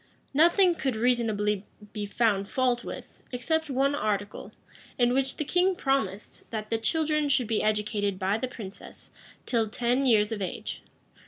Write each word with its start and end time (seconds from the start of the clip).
Nothing 0.33 0.73
could 0.73 0.95
reasonably 0.95 1.63
be 1.93 2.07
found 2.07 2.49
fault 2.49 2.83
with, 2.83 3.21
except 3.31 3.69
one 3.69 3.93
article, 3.93 4.51
in 4.97 5.13
which 5.13 5.37
the 5.37 5.45
king 5.45 5.75
promised, 5.75 6.41
that 6.49 6.71
the 6.71 6.79
children 6.79 7.29
should 7.29 7.45
be 7.45 7.61
educated 7.61 8.17
by 8.17 8.39
the 8.39 8.47
princess, 8.47 9.11
till 9.45 9.69
ten 9.69 10.03
years 10.03 10.31
of 10.31 10.41
age. 10.41 10.81